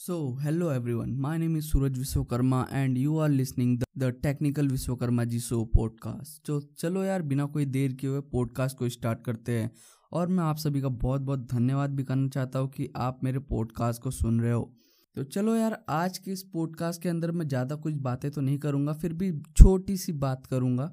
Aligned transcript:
So, 0.00 0.38
hello 0.42 0.70
everyone. 0.70 1.10
My 1.20 1.36
name 1.36 1.56
is 1.56 1.70
Suraj 1.70 1.92
Vishwakarma 1.92 2.66
and 2.72 2.96
you 2.96 3.18
are 3.18 3.28
listening 3.28 3.76
the, 3.78 3.86
the 3.96 4.12
Technical 4.12 4.64
Vishwakarma 4.64 5.26
ji 5.26 5.40
show 5.40 5.64
podcast 5.74 6.46
तो 6.46 6.58
चलो 6.78 7.02
यार 7.04 7.22
बिना 7.22 7.44
कोई 7.46 7.64
देर 7.66 7.92
किए 7.92 8.10
हुए 8.10 8.20
पॉडकास्ट 8.32 8.76
को 8.78 8.88
स्टार्ट 8.88 9.24
करते 9.24 9.52
हैं। 9.52 9.70
और 10.12 10.28
मैं 10.28 10.44
आप 10.44 10.56
सभी 10.56 10.80
का 10.80 10.88
बहुत 10.88 11.20
बहुत 11.20 11.46
धन्यवाद 11.52 11.90
भी 11.90 12.04
करना 12.04 12.28
चाहता 12.28 12.58
हूँ 12.58 12.68
कि 12.68 12.88
आप 12.96 13.20
मेरे 13.24 13.38
पॉडकास्ट 13.50 14.02
को 14.02 14.10
सुन 14.10 14.40
रहे 14.40 14.52
हो। 14.52 14.72
तो 15.16 15.24
चलो 15.24 15.56
यार 15.56 15.78
आज 15.88 16.18
के 16.18 16.30
इस 16.30 16.42
पॉडकास्ट 16.52 17.02
के 17.02 17.08
अंदर 17.08 17.30
मैं 17.30 17.48
ज़्यादा 17.48 17.76
कुछ 17.76 17.94
बातें 18.08 18.30
तो 18.30 18.40
नहीं 18.40 18.58
करूँगा 18.58 18.92
फिर 18.92 19.12
भी 19.12 19.32
छोटी 19.56 19.96
सी 19.96 20.12
बात 20.24 20.46
करूँगा। 20.46 20.90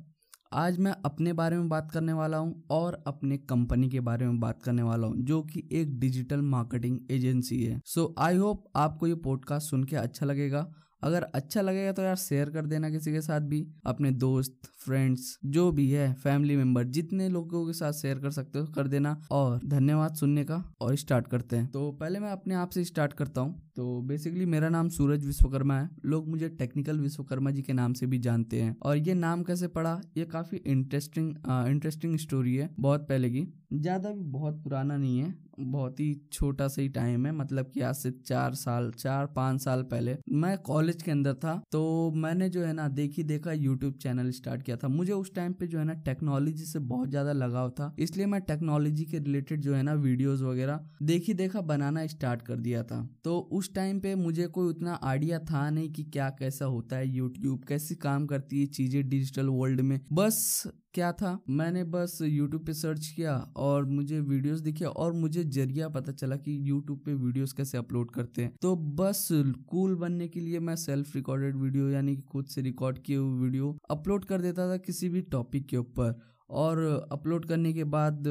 आज 0.54 0.78
मैं 0.80 0.92
अपने 1.06 1.34
बारे 1.34 1.58
में 1.58 1.70
बात 1.70 1.92
करने 1.92 2.14
वाला 2.14 2.38
हूँ 2.38 2.64
और 2.72 3.04
अपने 3.08 3.38
कंपनी 3.38 3.90
के 3.90 4.00
बारे 4.00 4.26
में 4.26 4.40
बात 4.40 4.64
करने 4.64 4.82
वाला 4.82 5.08
हूँ, 5.08 5.16
जो 5.18 5.42
कि 5.42 5.64
एक 5.72 6.00
डिजिटल 6.00 6.42
मार्केटिंग 6.42 7.00
एजेंसी 7.12 7.64
है। 7.64 7.82
सो 7.86 8.14
आई 8.20 8.36
होप 8.36 8.64
आपको 8.76 9.08
ये 9.08 9.16
पॉडकास्ट 9.16 9.70
सुन 9.70 9.84
के 9.84 9.96
अच्छा 9.96 10.26
लगेगा। 10.26 10.66
अगर 11.02 11.24
अच्छा 11.26 11.62
लगेगा 11.62 11.92
तो 11.92 12.02
यार 12.02 12.16
शेयर 12.18 12.50
कर 12.50 12.66
देना 12.66 12.90
किसी 12.90 13.12
के 13.12 13.22
साथ 13.22 13.42
भी, 13.42 13.66
अपने 13.86 14.12
दोस्त 14.14 14.70
फ्रेंड्स 14.80 15.38
जो 15.46 15.72
भी 15.72 15.90
है 15.92 16.14
फैमिली 16.16 16.56
मेंबर 16.56 16.84
जितने 16.88 17.28
लोगों 17.30 17.66
के 17.68 17.74
साथ 17.74 17.94
शेयर 17.94 18.20
कर 18.20 18.32
सकते 18.32 18.60
हो, 18.60 18.66
कर 18.68 18.88
देना। 18.88 19.16
और 19.32 19.60
धन्यवाद 19.66 20.14
सुनने 20.16 20.44
का, 20.44 20.64
और 20.82 20.96
स्टार्ट 20.96 21.28
करते 21.28 21.56
हैं। 21.56 21.68
तो 21.72 21.92
पहले 21.94 22.20
मैं 22.20 22.32
अपने 22.32 22.56
आप 22.56 22.70
से 22.70 22.84
स्टार्ट 22.84 23.14
करता 23.14 23.42
हूँ। 23.42 23.56
तो 23.76 24.02
बेसिकली 24.02 24.46
मेरा 24.48 24.70
नाम 24.70 24.90
सूरज 24.90 25.26
विश्वकर्मा 25.26 25.80
है। 25.80 25.90
लोग 26.06 26.28
मुझे 26.30 26.50
टेक्निकल 26.52 27.00
विश्वकर्मा 27.00 27.52
जी 27.52 27.62
के 27.62 27.74
नाम 27.74 27.94
से 27.94 28.06
भी 28.06 28.20
जानते 28.20 28.62
हैं। 28.62 28.76
और 28.82 28.98
ये 28.98 29.14
नाम 29.16 29.44
कैसे 29.44 29.68
पड़ा 29.70 30.00
ये 30.18 30.26
काफ़ी 30.28 30.58
इंटरेस्टिंग 30.60 31.36
इंटरेस्टिंग 31.68 32.18
स्टोरी 32.20 32.56
है, 32.56 32.70
बहुत 32.80 33.08
पहले 33.10 33.30
की। 33.30 33.48
ज़्यादा 33.74 34.12
भी 34.12 34.24
बहुत 34.24 34.64
पुराना 34.64 34.98
नहीं 34.98 35.20
है। 35.20 35.34
बहुत 35.60 36.00
ही 36.00 36.14
छोटा 36.32 36.68
सा 36.68 36.82
ही 36.82 36.90
टाइम 36.90 37.26
है 37.26 37.32
मतलब 37.34 37.72
कि 37.74 37.82
आज 37.82 37.96
से 37.96 38.12
चार 38.12 38.54
साल, 38.56 38.92
चार, 38.92 39.26
पाँच 39.28 39.62
साल 39.62 39.84
पहले 39.84 40.16
मैं 40.34 40.58
कॉलेज 40.64 41.02
के 41.04 41.12
अंदर 41.12 41.34
था 41.36 41.56
तो 41.72 42.12
मैंने 42.16 42.50
जो 42.50 42.64
है 42.64 42.74
ना 42.74 42.88
देखी 42.90 43.24
देखा 43.26 43.52
यूट्यूब 43.54 43.94
चैनल 43.96 44.30
स्टार्ट 44.32 44.64
किया 44.64 44.78
था। 44.78 44.88
मुझे 44.88 45.12
उस 45.14 45.34
टाइम 45.36 45.54
पे 45.54 45.68
जो 45.68 45.80
है 45.80 45.86
ना 45.86 45.94
टेक्नोलॉजी 46.06 46.66
से 46.66 46.80
बहुत 46.82 47.10
ज़्यादा 47.10 47.34
लगाव 47.34 47.70
था, 47.70 47.96
इसलिए 48.00 48.26
मैं 48.26 48.42
टेक्नोलॉजी 48.44 49.06
के 49.06 49.20
रिलेटेड 49.20 49.62
जो 49.62 49.74
है 49.76 49.82
ना 49.84 49.94
वीडियोज़ 49.96 50.44
वगैरह 50.44 50.80
देखी 51.04 51.34
देखा 51.36 51.62
बनाना 51.64 52.06
स्टार्ट 52.08 52.42
कर 52.42 52.56
दिया 52.58 52.84
था। 52.84 53.02
तो 53.24 53.38
उस 53.52 53.74
टाइम 53.76 54.00
पे 54.00 54.16
मुझे 54.18 54.48
कोई 54.50 54.70
उतना 54.70 55.00
आइडिया 55.04 55.40
था 55.42 55.70
नहीं 55.70 55.92
कि 55.92 56.04
क्या 56.06 56.30
कैसा 56.40 56.66
होता 56.68 56.98
है 56.98 57.08
यूट्यूब 57.10 57.64
कैसी 57.68 57.96
काम 57.98 58.26
करती 58.28 58.60
है 58.60 58.66
चीज़ें 58.68 59.10
डिजिटल 59.10 59.48
वर्ल्ड 59.50 59.82
में। 59.82 60.00
बस 60.14 60.64
क्या 60.94 61.12
था? 61.12 61.38
मैंने 61.50 61.84
बस 61.86 62.18
यूट्यूब 62.22 62.66
पे 62.66 62.74
सर्च 62.74 63.08
किया 63.16 63.34
और 63.58 63.86
मुझे 63.88 64.20
वीडियोस 64.22 64.60
दिखे 64.60 64.86
और 64.86 65.12
मुझे 65.14 65.44
ज़रिया 65.44 65.90
पता 65.90 66.12
चला 66.12 66.36
कि 66.38 66.58
यूट्यूब 66.70 67.00
पे 67.06 67.14
वीडियोस 67.16 67.54
कैसे 67.54 67.78
अपलोड 67.78 68.12
करते 68.12 68.42
हैं। 68.42 68.52
तो 68.62 68.76
बस 69.00 69.28
कूल 69.68 69.96
बनने 69.96 70.28
के 70.28 70.40
लिए 70.40 70.60
मैं 70.60 70.76
सेल्फ 70.76 71.16
रिकॉर्डेड 71.16 71.56
वीडियो 71.56 71.90
यानी 71.90 72.16
कि 72.16 72.22
खुद 72.32 72.46
से 72.46 72.62
रिकॉर्ड 72.62 73.00
किए 73.00 73.18
हुए 73.18 73.40
वीडियो 73.44 73.78
अपलोड 73.90 74.26
कर 74.26 74.42
देता 74.42 74.70
था 74.72 74.78
किसी 74.78 75.10
भी 75.10 75.22
टॉपिक 75.32 75.68
के 75.70 75.78
ऊपर। 75.78 76.16
और 76.50 76.80
अपलोड 77.12 77.46
करने 77.46 77.72
के 77.74 77.84
बाद 77.94 78.24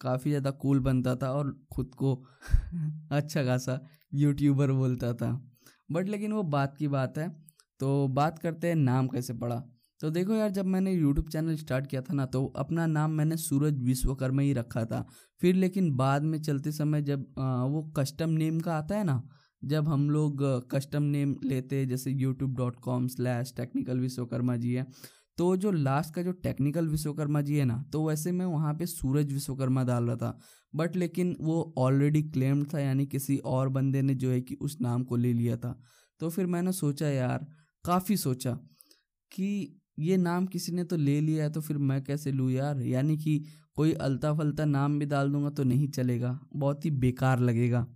काफ़ी 0.00 0.30
ज़्यादा 0.30 0.50
कूल 0.62 0.80
बनता 0.80 1.14
था 1.16 1.30
और 1.32 1.54
खुद 1.72 1.94
को 1.94 2.14
अच्छा 3.12 3.44
खासा 3.44 3.78
यूट्यूबर 4.14 4.72
बोलता 4.72 5.12
था। 5.14 5.30
बट 5.92 6.08
लेकिन 6.08 6.32
वो 6.32 6.42
बात 6.42 6.76
की 6.76 6.88
बात 6.88 7.18
है। 7.18 7.28
तो 7.80 8.06
बात 8.08 8.38
करते 8.38 8.68
हैं 8.68 8.74
नाम 8.76 9.08
कैसे 9.08 9.34
पड़ा। 9.34 9.62
तो 10.04 10.08
देखो 10.10 10.34
यार, 10.34 10.50
जब 10.50 10.66
मैंने 10.66 10.92
यूट्यूब 10.92 11.28
चैनल 11.28 11.54
स्टार्ट 11.56 11.86
किया 11.86 12.00
था 12.02 12.14
ना 12.14 12.24
तो 12.26 12.44
अपना 12.56 12.86
नाम 12.86 13.10
मैंने 13.10 13.36
सूरज 13.36 13.78
विश्वकर्मा 13.82 14.42
ही 14.42 14.52
रखा 14.52 14.84
था। 14.84 15.00
फिर 15.42 15.54
लेकिन 15.54 15.90
बाद 15.96 16.22
में 16.22 16.40
चलते 16.40 16.72
समय 16.72 17.02
जब 17.02 17.20
वो 17.70 17.82
कस्टम 17.96 18.30
नेम 18.32 18.58
का 18.60 18.74
आता 18.74 18.96
है 18.96 19.04
ना, 19.04 19.22
जब 19.62 19.88
हम 19.88 20.08
लोग 20.10 20.42
कस्टम 20.70 21.02
नेम 21.04 21.34
लेते 21.44 21.76
हैं, 21.76 21.86
जैसे 21.88 22.10
YouTube 22.12 22.56
dot 22.56 22.76
com 22.80 23.06
slash 23.08 23.52
Technical 23.56 24.00
Vishwakarma 24.00 24.56
ji 24.56 24.72
है 24.72 24.86
तो 25.38 25.46
जो 25.56 25.70
लास्ट 25.70 26.14
का 26.14 26.22
जो 26.22 26.32
टेक्निकल 26.42 26.88
विश्वकर्मा 26.88 27.40
जी 27.40 27.56
है 27.56 27.64
ना 27.64 27.82
तो 27.92 28.06
वैसे 28.06 28.32
मैं 28.32 28.46
वहाँ 28.46 28.74
पे 28.74 28.86
सूरज 28.86 29.32
विश्वकर्मा 29.32 29.84
डाल 29.84 30.04
रहा 30.04 30.16
था। 30.16 30.38
बट 30.74 30.96
लेकिन 30.96 31.34
वो 31.40 31.74
ऑलरेडी 31.78 32.22
क्लेम्ड 32.24 32.66
था, 32.74 32.80
यानी 32.80 33.06
किसी 33.06 33.36
और 33.46 33.68
बंदे 33.70 34.02
ने 34.02 34.14
जो 34.16 34.30
है 34.30 34.40
कि 34.42 34.54
उस 34.60 34.76
नाम 34.80 35.04
को 35.04 35.16
ले 35.16 35.32
लिया 35.32 35.56
था। 35.56 35.78
तो 36.20 36.28
फिर 36.28 36.46
मैंने 36.48 36.72
सोचा 36.74 37.08
यार, 37.08 37.46
काफ़ी 37.84 38.16
सोचा 38.16 38.52
कि 39.32 39.80
ये 39.98 40.16
नाम 40.16 40.46
किसी 40.46 40.72
ने 40.72 40.84
तो 40.84 40.96
ले 40.96 41.20
लिया 41.20 41.44
है 41.44 41.50
तो 41.50 41.60
फिर 41.60 41.78
मैं 41.78 42.02
कैसे 42.04 42.32
लूँ 42.32 42.50
यार? 42.50 42.80
यानी 42.82 43.16
कि 43.16 43.42
कोई 43.76 43.92
अलता 43.92 44.32
फलता 44.34 44.64
नाम 44.64 44.98
भी 44.98 45.06
डाल 45.06 45.30
दूँगा 45.32 45.50
तो 45.50 45.64
नहीं 45.64 45.88
चलेगा। 45.88 46.38
बहुत 46.56 46.84
ही 46.84 46.90
बेकार 46.92 47.40
लगेगा। 47.40 47.86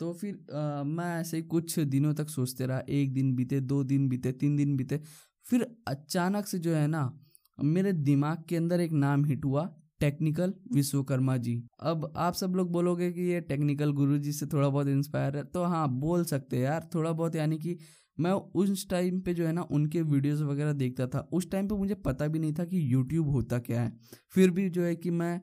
तो 0.00 0.12
फिर 0.12 0.34
आ, 0.54 0.82
मैं 0.82 1.20
ऐसे 1.20 1.40
कुछ 1.44 1.78
दिनों 1.80 2.14
तक 2.14 2.28
सोचते 2.28 2.66
रहा। 2.66 2.82
एक 2.88 3.12
दिन 3.12 3.34
बीते 3.36 3.60
दो 3.62 3.82
दिन 3.84 4.08
बीते 4.08 4.32
तीन 4.32 4.56
दिन 4.56 4.76
बीते। 4.76 5.00
फिर 5.46 5.66
अचानक 5.88 6.46
से 6.46 6.58
जो 6.58 6.74
है 6.74 6.86
ना 6.86 7.10
मेरे 7.58 7.92
दिमाग 7.92 8.42
के 8.48 8.56
अंदर 8.56 8.80
एक 8.80 8.92
नाम 8.94 9.24
हिट 9.24 9.44
हुआ 9.44 9.68
टेक्निकल 10.00 10.52
विश्वकर्मा 10.74 11.36
जी। 11.36 11.62
अब 11.80 12.12
आप 12.16 12.34
सब 12.34 12.54
लोग 12.56 12.70
बोलोगे 12.72 13.10
कि 13.12 13.22
ये 13.22 13.40
टेक्निकल 13.42 13.92
गुरु 13.92 14.18
जी 14.18 14.32
से 14.32 14.46
थोड़ा 14.46 14.68
बहुत 14.68 14.88
इंस्पायर 14.88 15.36
है 15.36 15.44
तो 15.44 15.62
हाँ 15.64 15.88
बोल 15.90 16.24
सकते 16.24 16.56
हैं 16.56 16.64
यार। 16.64 16.88
थोड़ा 16.94 17.12
बहुत 17.12 17.36
यानी 17.36 17.58
कि 17.58 17.76
मैं 18.18 18.30
उस 18.32 18.88
टाइम 18.90 19.20
पे 19.20 19.34
जो 19.34 19.46
है 19.46 19.52
ना, 19.52 19.62
उनके 19.62 20.02
वीडियोस 20.02 20.40
वगैरह 20.40 20.72
देखता 20.72 21.06
था। 21.06 21.28
उस 21.32 21.50
टाइम 21.50 21.68
पे 21.68 21.74
मुझे 21.74 21.94
पता 21.94 22.26
भी 22.26 22.38
नहीं 22.38 22.52
था 22.52 22.64
कि 22.64 22.80
यूट्यूब 22.92 23.28
होता 23.28 23.58
क्या 23.58 23.80
है। 23.82 23.92
फिर 24.34 24.50
भी 24.50 24.68
जो 24.70 24.82
है 24.82 24.94
कि 24.96 25.10
मैं 25.10 25.40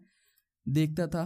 देखता 0.65 1.07
था 1.07 1.23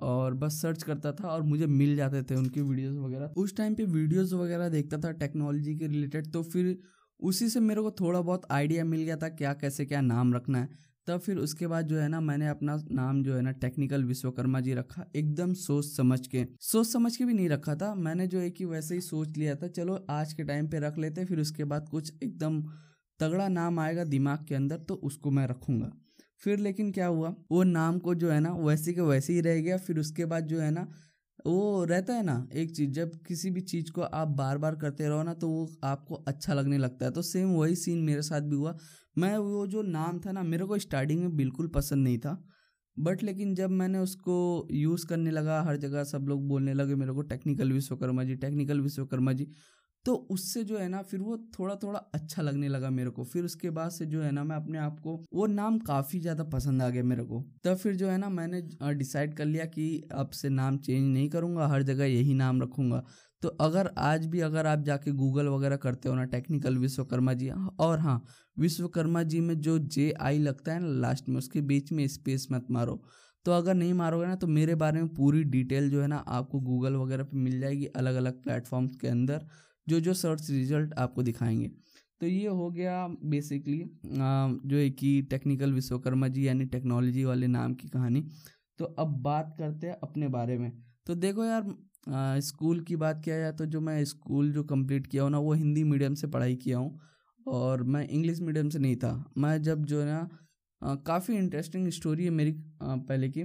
और 0.00 0.34
बस 0.34 0.60
सर्च 0.62 0.82
करता 0.82 1.12
था 1.12 1.28
और 1.28 1.42
मुझे 1.42 1.66
मिल 1.66 1.96
जाते 1.96 2.22
थे 2.22 2.34
उनके 2.34 2.60
वीडियोस 2.60 2.96
वगैरह। 2.96 3.34
उस 3.36 3.56
टाइम 3.56 3.74
पे 3.74 3.84
वीडियोस 3.84 4.32
वगैरह 4.32 4.68
देखता 4.68 4.98
था 4.98 5.10
टेक्नोलॉजी 5.12 5.76
के 5.76 5.86
रिलेटेड 5.86 6.32
तो 6.32 6.42
फिर 6.42 6.78
उसी 7.20 7.48
से 7.48 7.60
मेरे 7.60 7.82
को 7.82 7.90
थोड़ा 7.90 8.20
बहुत 8.20 8.46
आइडिया 8.50 8.84
मिल 8.84 9.02
गया 9.02 9.16
था 9.16 9.28
क्या, 9.28 9.52
कैसे 9.52 9.84
क्या 9.84 10.00
नाम 10.00 10.34
रखना 10.34 10.58
है। 10.58 10.68
तब 11.06 11.20
फिर 11.20 11.38
उसके 11.38 11.66
बाद 11.66 11.86
जो 11.86 11.98
है 11.98 12.08
ना, 12.08 12.20
मैंने 12.20 12.48
अपना 12.48 12.76
नाम 12.90 13.22
जो 13.22 13.34
है 13.34 13.42
ना 13.42 13.50
टेक्निकल 13.50 14.04
विश्वकर्मा 14.04 14.60
जी 14.60 14.74
रखा। 14.74 15.04
एकदम 15.16 15.54
सोच 15.54 15.84
समझ 15.86 16.26
के। 16.26 16.46
सोच 16.60 16.86
समझ 16.86 17.16
के 17.16 17.24
भी 17.24 17.34
नहीं 17.34 17.48
रखा 17.48 17.74
था। 17.74 17.94
मैंने 17.94 18.26
जो 18.26 18.38
है 18.38 18.50
कि 18.50 18.64
वैसे 18.64 18.94
ही 18.94 19.00
सोच 19.00 19.36
लिया 19.36 19.54
था, 19.54 19.68
चलो 19.68 20.06
आज 20.10 20.32
के 20.32 20.44
टाइम 20.44 20.68
पे 20.68 20.78
रख 20.78 20.98
लेते 20.98 21.24
फिर 21.24 21.40
उसके 21.40 21.64
बाद 21.64 21.88
कुछ 21.88 22.12
एकदम 22.22 22.62
तगड़ा 23.20 23.48
नाम 23.48 23.78
आएगा 23.78 24.04
दिमाग 24.04 24.46
के 24.48 24.54
अंदर 24.54 24.78
तो 24.78 24.94
उसको 24.94 25.30
मैं 25.30 25.46
रखूँगा। 25.46 25.92
फिर 26.38 26.58
लेकिन 26.58 26.92
क्या 26.92 27.06
हुआ? 27.06 27.34
वो 27.52 27.62
नाम 27.62 27.98
को 27.98 28.14
जो 28.14 28.30
है 28.30 28.40
ना, 28.40 28.52
वैसे 28.52 28.92
के 28.92 29.00
वैसे 29.00 29.32
ही 29.32 29.40
रह 29.40 29.60
गया। 29.60 29.76
फिर 29.76 29.98
उसके 29.98 30.24
बाद 30.24 30.46
जो 30.46 30.60
है 30.60 30.70
ना 30.70 30.88
वो 31.46 31.84
रहता 31.84 32.14
है 32.14 32.22
ना, 32.22 32.48
एक 32.52 32.74
चीज़, 32.76 32.90
जब 32.90 33.12
किसी 33.22 33.50
भी 33.50 33.60
चीज़ 33.60 33.90
को 33.92 34.02
आप 34.02 34.28
बार 34.28 34.58
बार 34.58 34.74
करते 34.76 35.08
रहो 35.08 35.22
ना 35.22 35.34
तो 35.34 35.48
वो 35.48 35.68
आपको 35.84 36.14
अच्छा 36.14 36.54
लगने 36.54 36.78
लगता 36.78 37.06
है। 37.06 37.12
तो 37.12 37.22
सेम 37.22 37.48
वही 37.48 37.76
सीन 37.76 37.98
मेरे 37.98 38.22
साथ 38.22 38.40
भी 38.40 38.56
हुआ। 38.56 38.76
मैं 39.18 39.36
वो 39.38 39.66
जो 39.66 39.82
नाम 39.82 40.20
था 40.20 40.32
ना, 40.32 40.42
मेरे 40.42 40.64
को 40.64 40.78
स्टार्टिंग 40.78 41.20
में 41.20 41.36
बिल्कुल 41.36 41.66
पसंद 41.68 42.04
नहीं 42.04 42.18
था। 42.18 42.42
बट 42.96 43.22
लेकिन 43.22 43.54
जब 43.54 43.70
मैंने 43.70 43.98
उसको 43.98 44.68
यूज़ 44.70 45.06
करने 45.06 45.30
लगा, 45.30 45.62
हर 45.62 45.76
जगह 45.76 46.04
सब 46.04 46.26
लोग 46.28 46.48
बोलने 46.48 46.74
लगे, 46.74 46.94
मेरे 46.94 47.12
को 47.12 47.22
टेक्निकल 47.22 47.72
विश्वकर्मा 47.72 48.24
जी 48.24 48.34
टेक्निकल 48.36 48.80
विश्वकर्मा 48.80 49.32
जी 49.32 49.48
तो 50.06 50.14
उससे 50.30 50.62
जो 50.64 50.78
है 50.78 50.88
ना, 50.88 51.02
फिर 51.02 51.20
वो 51.20 51.36
थोड़ा 51.58 51.74
थोड़ा 51.76 51.98
अच्छा 52.14 52.42
लगने 52.42 52.68
लगा 52.68 52.90
मेरे 52.90 53.10
को। 53.10 53.24
फिर 53.24 53.44
उसके 53.44 53.70
बाद 53.70 53.90
से 53.90 54.06
जो 54.06 54.22
है 54.22 54.30
ना, 54.32 54.44
मैं 54.44 54.56
अपने 54.56 54.78
आप 54.78 54.98
को, 55.00 55.16
वो 55.34 55.46
नाम 55.46 55.78
काफ़ी 55.80 56.20
ज़्यादा 56.20 56.44
पसंद 56.44 56.82
आ 56.82 56.88
गया 56.88 57.02
मेरे 57.04 57.24
को। 57.24 57.42
तब 57.64 57.76
फिर 57.76 57.96
जो 57.96 58.08
है 58.08 58.16
ना, 58.18 58.28
मैंने 58.30 58.62
डिसाइड 58.94 59.34
कर 59.34 59.44
लिया 59.44 59.64
कि 59.66 60.08
अब 60.12 60.30
से 60.30 60.48
नाम 60.48 60.78
चेंज 60.78 61.12
नहीं 61.12 61.28
करूँगा, 61.28 61.66
हर 61.66 61.82
जगह 61.82 62.04
यही 62.04 62.34
नाम 62.34 62.62
रखूँगा। 62.62 63.02
तो 63.42 63.48
अगर 63.60 63.90
आज 63.98 64.26
भी 64.26 64.40
अगर 64.40 64.66
आप 64.66 64.82
जाके 64.84 65.12
गूगल 65.12 65.48
वगैरह 65.48 65.76
करते 65.76 66.08
हो 66.08 66.14
ना, 66.14 66.24
टेक्निकल 66.26 66.76
विश्वकर्मा 66.78 67.32
जी, 67.32 67.50
और 67.80 67.98
हाँ 67.98 68.22
विश्वकर्मा 68.56 69.22
जी 69.22 69.40
में 69.40 69.58
जो 69.60 69.78
जे 69.78 70.10
आई 70.20 70.38
लगता 70.38 70.72
है 70.72 70.80
ना, 70.80 70.88
लास्ट 71.00 71.28
में, 71.28 71.36
उसके 71.36 71.60
बीच 71.62 71.92
में 71.92 72.06
स्पेस 72.08 72.46
मत 72.52 72.66
मारो। 72.70 73.02
तो 73.46 73.52
अगर 73.52 73.74
नहीं 73.74 73.94
मारोगे 73.94 74.26
ना 74.26 74.34
तो 74.36 74.46
मेरे 74.46 74.74
बारे 74.74 75.00
में 75.00 75.08
पूरी 75.14 75.42
डिटेल 75.44 75.90
जो 75.90 76.00
है 76.02 76.06
ना, 76.08 76.16
आपको 76.18 76.60
गूगल 76.60 76.96
वगैरह 76.96 77.24
पे 77.24 77.36
मिल 77.36 77.60
जाएगी 77.60 77.86
अलग 77.86 78.14
अलग 78.14 78.42
प्लेटफॉर्म्स 78.42 78.96
के 78.96 79.08
अंदर। 79.08 79.46
जो 79.86 80.00
जो 80.00 80.14
सर्च 80.14 80.50
रिज़ल्ट 80.50 80.94
आपको 80.98 81.22
दिखाएँगे। 81.22 81.70
तो 82.20 82.26
ये 82.26 82.48
हो 82.48 82.70
गया 82.70 83.06
बेसिकली 83.24 83.78
जो 84.06 84.76
है 84.76 84.88
कि 84.90 85.20
टेक्निकल 85.30 85.72
विश्वकर्मा 85.72 86.28
जी 86.28 86.46
यानी 86.46 86.64
टेक्नोलॉजी 86.66 87.24
वाले 87.24 87.46
नाम 87.48 87.74
की 87.74 87.88
कहानी। 87.88 88.24
तो 88.78 88.84
अब 88.84 89.16
बात 89.22 89.54
करते 89.58 89.86
हैं 89.86 89.96
अपने 90.02 90.28
बारे 90.28 90.58
में। 90.58 90.70
तो 91.06 91.14
देखो 91.16 91.44
यार 91.44 92.40
स्कूल 92.42 92.80
की 92.80 92.96
बात 92.96 93.20
किया 93.24 93.38
जाए 93.38 93.52
तो 93.52 93.66
जो 93.66 93.80
मैं 93.80 94.04
स्कूल 94.04 94.52
जो 94.52 94.62
कंप्लीट 94.64 95.06
किया 95.06 95.22
हूँ 95.22 95.30
ना 95.30 95.38
वो 95.38 95.52
हिंदी 95.54 95.84
मीडियम 95.84 96.14
से 96.14 96.26
पढ़ाई 96.26 96.56
किया 96.56 96.78
हूँ 96.78 97.00
और 97.46 97.82
मैं 97.84 98.06
इंग्लिश 98.08 98.40
मीडियम 98.40 98.68
से 98.68 98.78
नहीं 98.78 98.96
था। 98.96 99.12
मैं 99.38 99.60
जब 99.62 99.84
जो 99.84 100.00
है 100.00 100.06
ना 100.06 100.94
काफ़ी 101.06 101.36
इंटरेस्टिंग 101.36 101.88
स्टोरी 101.90 102.24
है 102.24 102.30
मेरी 102.30 102.52
आ, 102.82 102.96
पहले 102.96 103.28
की 103.28 103.42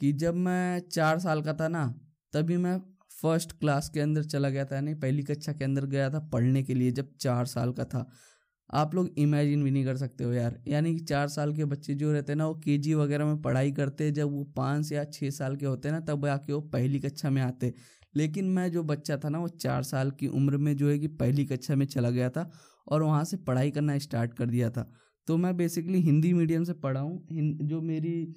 कि 0.00 0.12
जब 0.14 0.34
मैं 0.36 0.80
चार 0.90 1.18
साल 1.18 1.42
का 1.42 1.54
था 1.54 1.68
ना 1.68 1.86
तभी 2.32 2.56
मैं 2.56 2.78
फ़र्स्ट 3.22 3.52
क्लास 3.52 3.88
के 3.88 4.00
अंदर 4.00 4.22
चला 4.24 4.48
गया 4.50 4.64
था, 4.64 4.74
यानी 4.74 4.94
पहली 4.94 5.22
कक्षा 5.22 5.52
के 5.52 5.64
अंदर 5.64 5.86
गया 5.86 6.10
था 6.10 6.18
पढ़ने 6.32 6.62
के 6.62 6.74
लिए, 6.74 6.90
जब 6.90 7.16
चार 7.20 7.46
साल 7.46 7.72
का 7.72 7.84
था। 7.84 8.08
आप 8.70 8.94
लोग 8.94 9.08
इमेजिन 9.18 9.62
भी 9.64 9.70
नहीं 9.70 9.84
कर 9.84 9.96
सकते 9.96 10.24
हो 10.24 10.32
यार। 10.32 10.58
यानी 10.68 10.92
कि 10.94 11.00
चार 11.00 11.28
साल 11.28 11.54
के 11.54 11.64
बच्चे 11.64 11.94
जो 11.94 12.12
रहते 12.12 12.32
हैं 12.32 12.36
ना, 12.38 12.46
वो 12.46 12.54
के 12.64 12.94
वगैरह 12.94 13.24
में 13.24 13.40
पढ़ाई 13.42 13.72
करते 13.72 14.04
हैं, 14.04 14.14
जब 14.14 14.30
वो 14.32 14.44
पाँच 14.56 14.92
या 14.92 15.04
छः 15.04 15.30
साल 15.30 15.56
के 15.56 15.66
होते 15.66 15.88
हैं 15.88 15.94
ना, 15.94 16.00
तब 16.00 16.26
आके 16.26 16.52
वो 16.52 16.60
पहली 16.60 17.00
कक्षा 17.00 17.30
में 17.30 17.42
आते 17.42 17.74
लेकिन 18.14 18.44
मैं 18.44 18.70
जो 18.72 18.82
बच्चा 18.82 19.16
था 19.16 19.28
ना, 19.28 19.38
वो 19.38 19.48
चार 19.48 19.82
साल 19.82 20.10
की 20.10 20.26
उम्र 20.26 20.56
में 20.56 20.76
जो 20.76 20.88
है 20.90 20.98
कि 20.98 21.06
पहली 21.06 21.44
कक्षा 21.44 21.74
में 21.74 21.86
चला 21.86 22.10
गया 22.10 22.30
था 22.30 22.50
और 22.86 23.02
वहाँ 23.02 23.24
से 23.24 23.36
पढ़ाई 23.36 23.70
करना 23.70 23.98
स्टार्ट 23.98 24.34
कर 24.34 24.46
दिया 24.46 24.70
था। 24.70 24.90
तो 25.28 25.36
मैं 25.36 25.56
बेसिकली 25.56 26.00
हिंदी 26.00 26.32
मीडियम 26.32 26.64
से 26.64 26.72
पढ़ा 26.72 27.00
हूँ। 27.00 27.26
जो 27.62 27.80
मेरी 27.80 28.34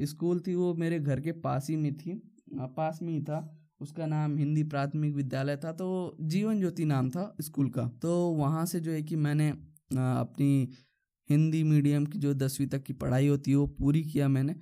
स्कूल 0.00 0.40
थी, 0.40 0.54
वो 0.54 0.74
मेरे 0.74 0.98
घर 0.98 1.20
के 1.20 1.32
पास 1.32 1.66
ही 1.70 1.76
में 1.76 1.96
थी। 1.96 2.20
पास 2.54 2.98
में 3.02 3.12
ही 3.12 3.20
था। 3.22 3.57
उसका 3.80 4.06
नाम 4.06 4.36
हिंदी 4.36 4.62
प्राथमिक 4.64 5.14
विद्यालय 5.14 5.56
था 5.56 5.72
तो 5.72 6.16
जीवन 6.22 6.58
ज्योति 6.60 6.84
नाम 6.84 7.10
था 7.10 7.34
स्कूल 7.40 7.68
का। 7.70 7.86
तो 8.02 8.14
वहाँ 8.30 8.64
से 8.66 8.80
जो 8.80 8.90
है 8.90 9.02
कि 9.02 9.16
मैंने 9.18 9.48
अपनी 9.50 10.68
हिंदी 11.30 11.62
मीडियम 11.64 12.06
की 12.06 12.18
जो 12.18 12.32
दसवीं 12.36 12.66
तक 12.68 12.82
की 12.82 12.92
पढ़ाई 12.94 13.28
होती 13.28 13.50
है, 13.50 13.56
वो 13.56 13.66
पूरी 13.68 14.02
किया 14.02 14.28
मैंने। 14.28 14.54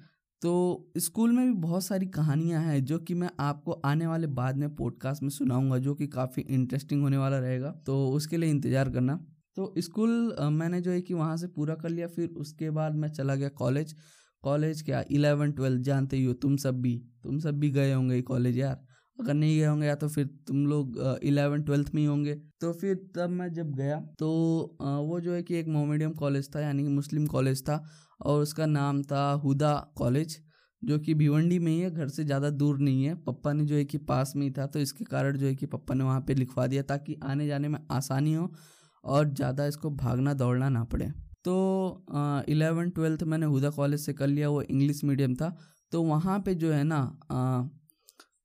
तो 0.42 0.92
स्कूल 0.98 1.32
में 1.32 1.46
भी 1.46 1.52
बहुत 1.60 1.84
सारी 1.84 2.06
कहानियाँ 2.08 2.62
हैं, 2.62 2.84
जो 2.84 2.98
कि 2.98 3.14
मैं 3.14 3.30
आपको 3.40 3.72
आने 3.84 4.06
वाले 4.06 4.26
बाद 4.26 4.56
में 4.56 4.74
पॉडकास्ट 4.76 5.22
में 5.22 5.30
सुनाऊँगा, 5.30 5.78
जो 5.78 5.94
कि 5.94 6.06
काफ़ी 6.08 6.42
इंटरेस्टिंग 6.42 7.02
होने 7.02 7.16
वाला 7.16 7.38
रहेगा। 7.38 7.70
तो 7.86 8.08
उसके 8.10 8.36
लिए 8.36 8.50
इंतज़ार 8.50 8.90
करना। 8.90 9.16
तो 9.56 9.72
स्कूल 9.78 10.36
मैंने 10.52 10.80
जो 10.80 10.90
है 10.90 11.00
कि 11.00 11.14
वहाँ 11.14 11.36
से 11.36 11.46
पूरा 11.46 11.74
कर 11.74 11.88
लिया, 11.88 12.06
फिर 12.08 12.28
उसके 12.30 12.70
बाद 12.70 12.94
मैं 12.94 13.08
चला 13.08 13.34
गया 13.34 13.48
कॉलेज। 13.56 13.94
कॉलेज 14.44 14.82
क्या? 14.82 15.02
इलेवन, 15.10 15.52
ट्वेल्थ, 15.52 15.82
जानते 15.82 16.16
ही 16.16 16.24
हो, 16.24 16.32
तुम 16.34 16.56
सब 16.56 16.80
भी। 16.82 16.96
तुम 17.22 17.38
सब 17.38 17.58
भी 17.60 17.70
गए 17.70 17.92
होंगे 17.92 18.20
कॉलेज, 18.22 18.58
यार। 18.58 18.84
अगर 19.18 19.34
नहीं 19.34 19.58
गए 19.58 19.66
होंगे 19.66 19.86
या 19.86 19.94
तो 19.96 20.08
फिर 20.08 20.26
तुम 20.46 20.66
लोग 20.66 20.98
इलेवन 21.22 21.62
ट्वेल्थ 21.62 21.90
में 21.94 22.00
ही 22.02 22.06
होंगे। 22.06 22.34
तो 22.60 22.72
फिर 22.72 22.94
तब 23.16 23.30
मैं 23.30 23.52
जब 23.52 23.74
गया 23.74 24.00
तो 24.18 24.28
वो 24.80 25.20
जो 25.20 25.32
है 25.32 25.42
कि 25.42 25.54
एक 25.56 25.68
मोमेडियम 25.68 26.12
कॉलेज 26.14 26.54
था, 26.54 26.60
यानी 26.60 26.82
कि 26.82 26.88
मुस्लिम 26.90 27.26
कॉलेज 27.28 27.62
था, 27.62 27.84
और 28.20 28.42
उसका 28.42 28.66
नाम 28.66 29.02
था 29.02 29.30
हुदा 29.44 29.74
कॉलेज, 29.96 30.38
जो 30.82 30.98
कि 30.98 31.14
भिवंडी 31.14 31.58
में 31.58 31.70
ही 31.72 31.78
है, 31.80 31.90
घर 31.90 32.08
से 32.08 32.24
ज़्यादा 32.24 32.50
दूर 32.52 32.78
नहीं 32.80 33.04
है। 33.04 33.14
पप्पा 33.16 33.52
ने 33.52 33.64
जो 33.64 33.74
है 33.74 33.84
कि 33.84 33.98
पास 34.00 34.32
में 34.36 34.42
ही 34.42 34.50
था 34.52 34.66
तो 34.66 34.78
इसके 34.80 35.04
कारण 35.06 35.36
जो 35.36 35.46
है 35.46 35.54
कि 35.54 35.66
पप्पा 35.66 35.94
ने 35.94 36.04
वहाँ 36.04 36.20
पे 36.20 36.34
लिखवा 36.34 36.66
दिया, 36.66 36.82
ताकि 36.84 37.16
आने 37.24 37.46
जाने 37.46 37.68
में 37.68 37.78
आसानी 37.92 38.34
हो 38.34 38.50
और 39.04 39.28
ज़्यादा 39.30 39.66
इसको 39.66 39.90
भागना, 39.92 40.34
दौड़ना 40.34 40.68
ना 40.70 40.84
पड़े। 40.86 41.10
तो 41.44 42.44
इलेवन 42.48 42.90
ट्वेल्थ 42.90 43.22
मैंने 43.24 43.46
हुदा 43.46 43.70
कॉलेज 43.72 44.00
से 44.00 44.12
कर 44.12 44.26
लिया, 44.28 44.48
वो 44.48 44.62
इंग्लिश 44.62 45.02
मीडियम 45.04 45.34
था। 45.34 45.56
तो 45.92 46.02
वहाँ 46.04 46.38
पे 46.40 46.54
जो 46.56 46.72
है 46.72 46.82
ना 46.84 47.00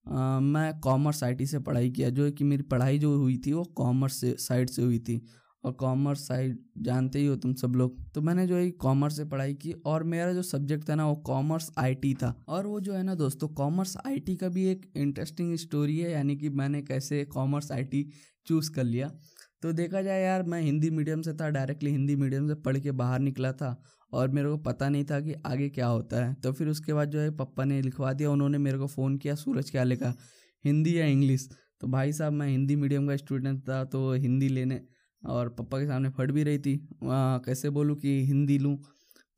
मैं 0.05 0.79
कॉमर्स 0.79 1.23
आईटी 1.23 1.45
से 1.45 1.59
पढ़ाई 1.59 1.89
किया, 1.89 2.09
जो 2.09 2.31
कि 2.31 2.43
मेरी 2.43 2.63
पढ़ाई 2.63 2.99
जो 2.99 3.15
हुई 3.17 3.37
थी 3.37 3.53
वो 3.53 3.63
कॉमर्स 3.63 4.19
से, 4.21 4.35
साइड 4.39 4.69
से 4.69 4.81
हुई 4.81 4.99
थी। 4.99 5.21
और 5.63 5.71
कॉमर्स 5.71 6.27
साइड 6.27 6.57
जानते 6.77 7.19
ही 7.19 7.25
हो 7.25 7.35
तुम 7.35 7.53
सब 7.53 7.73
लोग। 7.75 8.11
तो 8.11 8.21
मैंने 8.21 8.47
जो 8.47 8.55
है 8.55 8.69
कॉमर्स 8.71 9.15
से 9.15 9.25
पढ़ाई 9.25 9.53
की 9.53 9.71
और 9.85 10.03
मेरा 10.03 10.33
जो 10.33 10.41
सब्जेक्ट 10.41 10.89
था 10.89 10.95
ना 10.95 11.07
वो 11.07 11.15
कॉमर्स 11.15 11.71
आईटी 11.77 12.13
था। 12.13 12.33
और 12.47 12.67
वो 12.67 12.79
जो 12.79 12.93
है 12.93 13.03
ना 13.03 13.15
दोस्तों, 13.15 13.47
कॉमर्स 13.47 13.97
आईटी 14.05 14.35
का 14.35 14.49
भी 14.49 14.65
एक 14.65 14.91
इंटरेस्टिंग 14.95 15.55
स्टोरी 15.55 15.99
है, 15.99 16.11
यानी 16.11 16.35
कि 16.35 16.49
मैंने 16.49 16.81
कैसे 16.81 17.23
कॉमर्स 17.25 17.71
आईटी 17.71 18.09
चूज़ 18.47 18.71
कर 18.71 18.83
लिया। 18.83 19.11
तो 19.61 19.73
देखा 19.73 20.01
जाए 20.01 20.23
यार, 20.23 20.43
मैं 20.43 20.61
हिंदी 20.61 20.89
मीडियम 20.89 21.21
से 21.21 21.33
था 21.33 21.49
डायरेक्टली 21.49 21.91
हिंदी 21.91 22.15
मीडियम 22.15 22.47
से 22.47 22.55
पढ़ 22.55 22.77
के 22.77 22.91
बाहर 22.91 23.19
निकला 23.19 23.51
था। 23.51 23.81
और 24.13 24.29
मेरे 24.29 24.49
को 24.49 24.57
पता 24.57 24.89
नहीं 24.89 25.03
था 25.03 25.19
कि 25.19 25.33
आगे 25.45 25.69
क्या 25.69 25.87
होता 25.87 26.25
है। 26.25 26.33
तो 26.33 26.51
फिर 26.51 26.67
उसके 26.67 26.93
बाद 26.93 27.09
जो 27.09 27.19
है 27.19 27.31
पप्पा 27.31 27.63
ने 27.63 27.81
लिखवा 27.81 28.13
दिया 28.13 28.31
उन्होंने 28.31 28.57
मेरे 28.57 28.77
को 28.77 28.87
फ़ोन 28.87 29.17
किया 29.17 29.35
सूरज 29.35 29.69
क्या 29.69 29.83
लिखा 29.83 30.13
हिंदी 30.65 30.99
या 30.99 31.05
इंग्लिश। 31.05 31.49
तो 31.81 31.87
भाई 31.87 32.13
साहब 32.13 32.33
मैं 32.33 32.47
हिंदी 32.47 32.75
मीडियम 32.75 33.07
का 33.07 33.15
स्टूडेंट 33.15 33.61
था 33.69 33.83
तो 33.85 34.13
हिंदी 34.13 34.47
लेने 34.47 34.81
और 35.23 35.49
पप्पा 35.49 35.79
के 35.79 35.85
सामने 35.85 36.09
फट 36.09 36.31
भी 36.31 36.43
रही 36.43 36.59
थी। 36.59 36.75
आ, 37.03 37.37
कैसे 37.37 37.69
बोलूँ 37.69 37.95
कि 37.95 38.25
हिंदी 38.25 38.57
लूँ? 38.57 38.77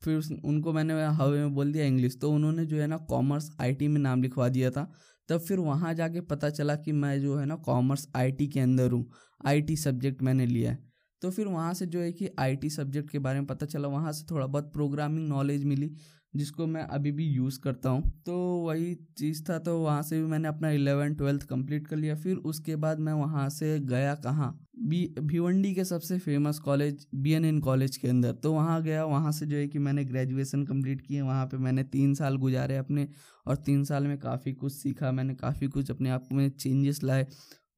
फिर 0.02 0.16
उस, 0.16 0.32
उनको 0.44 0.72
मैंने 0.72 1.04
हवे 1.06 1.38
में 1.38 1.54
बोल 1.54 1.72
दिया 1.72 1.84
इंग्लिश। 1.84 2.18
तो 2.20 2.30
उन्होंने 2.30 2.66
जो 2.66 2.76
है 2.76 2.86
ना 2.86 2.96
कॉमर्स 2.96 3.50
आईटी 3.60 3.88
में 3.88 4.00
नाम 4.00 4.22
लिखवा 4.22 4.48
दिया 4.48 4.70
था। 4.70 4.92
तब 5.28 5.40
फिर 5.40 5.58
वहाँ 5.58 5.94
जाके 5.94 6.20
पता 6.20 6.50
चला 6.50 6.74
कि 6.76 6.92
मैं 6.92 7.20
जो 7.20 7.36
है 7.36 7.46
ना 7.46 7.56
कॉमर्स 7.56 8.08
आईटी 8.16 8.48
के 8.48 8.60
अंदर 8.60 8.90
हूँ। 8.90 9.10
आईटी 9.46 9.76
सब्जेक्ट 9.76 10.22
मैंने 10.22 10.46
लिया 10.46 10.70
है। 10.70 10.93
तो 11.24 11.30
फिर 11.30 11.46
वहाँ 11.46 11.74
से 11.74 11.86
जो 11.86 12.00
है 12.00 12.10
कि 12.12 12.28
आईटी 12.38 12.70
सब्जेक्ट 12.70 13.10
के 13.10 13.18
बारे 13.18 13.38
में 13.40 13.46
पता 13.46 13.66
चला, 13.66 13.88
वहाँ 13.88 14.12
से 14.12 14.26
थोड़ा 14.30 14.46
बहुत 14.46 14.72
प्रोग्रामिंग 14.72 15.28
नॉलेज 15.28 15.64
मिली, 15.64 15.90
जिसको 16.34 16.66
मैं 16.66 16.82
अभी 16.82 17.12
भी 17.12 17.26
यूज़ 17.26 17.58
करता 17.60 17.90
हूँ। 17.90 18.10
तो 18.26 18.34
वही 18.66 18.94
चीज़ 19.18 19.42
था 19.42 19.58
तो 19.58 19.78
वहाँ 19.78 20.02
से 20.02 20.20
भी 20.20 20.26
मैंने 20.26 20.48
अपना 20.48 20.70
इलेवन 20.70 21.14
ट्वेल्थ 21.14 21.42
कंप्लीट 21.42 21.86
कर 21.86 21.96
लिया। 21.96 22.14
फिर 22.16 22.36
उसके 22.36 22.76
बाद 22.76 22.98
मैं 22.98 23.12
वहाँ 23.12 23.48
से 23.50 23.78
गया 23.80 24.14
कहाँ? 24.14 24.50
बी, 24.78 25.14
भिवंडी 25.20 25.74
के 25.74 25.84
सबसे 25.84 26.18
famous 26.18 26.58
college 26.58 27.06
B 27.14 27.32
N 27.32 27.44
N 27.44 27.60
college 27.60 27.96
के 27.96 28.08
अंदर। 28.08 28.32
तो 28.32 28.52
वहाँ 28.52 28.82
गया, 28.82 29.04
वहाँ 29.04 29.32
से 29.32 29.46
जो 29.46 29.56
है 29.56 29.66
कि 29.68 29.78
मैंने 29.78 30.04
ग्रेजुएशन 30.04 30.64
कंप्लीट 30.64 31.00
किए। 31.00 31.20
वहाँ 31.20 31.46
पे 31.46 31.56
मैंने 31.56 31.84
तीन 31.84 32.14
साल 32.14 32.36
गुजारे 32.36 32.76
अपने 32.76 33.08
और 33.46 33.56
तीन 33.56 33.84
साल 33.84 34.06
में 34.06 34.18
काफ़ी 34.18 34.52
कुछ 34.52 34.72
सीखा, 34.72 35.12
मैंने 35.12 35.34
काफ़ी 35.34 35.66
कुछ 35.68 35.90
अपने 35.90 36.10
आप 36.10 36.28
में 36.32 36.48
चेंजेस 36.50 37.02
लाए। 37.04 37.26